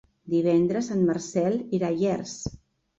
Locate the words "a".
1.95-1.99